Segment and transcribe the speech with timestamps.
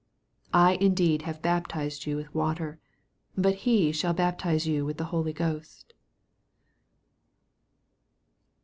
[0.47, 2.79] 8 I indeed have baptized you with water:
[3.37, 5.93] but he shall baptize you with the Holy Ghost.